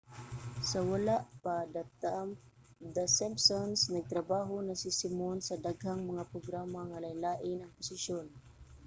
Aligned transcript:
sa 0.69 0.79
wala 0.91 1.15
pa 1.43 1.55
the 2.95 3.05
simpsons 3.17 3.79
nagtrabaho 3.93 4.55
na 4.63 4.73
si 4.81 4.89
simon 4.99 5.37
sa 5.43 5.61
daghang 5.65 6.01
mga 6.11 6.23
programa 6.33 6.79
nga 6.89 7.01
lain-lain 7.05 7.57
ang 7.61 7.75
posisyon 7.79 8.25